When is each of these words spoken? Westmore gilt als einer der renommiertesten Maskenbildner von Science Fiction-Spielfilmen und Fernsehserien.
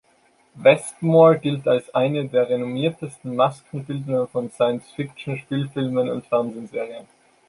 Westmore 0.59 1.37
gilt 1.37 1.67
als 1.67 1.93
einer 1.93 2.23
der 2.23 2.49
renommiertesten 2.49 3.35
Maskenbildner 3.35 4.25
von 4.25 4.49
Science 4.49 4.89
Fiction-Spielfilmen 4.93 6.09
und 6.09 6.25
Fernsehserien. 6.25 7.05